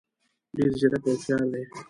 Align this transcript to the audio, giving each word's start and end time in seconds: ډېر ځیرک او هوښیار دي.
ډېر 0.55 0.71
ځیرک 0.79 1.05
او 1.07 1.13
هوښیار 1.15 1.41
دي. 1.51 1.63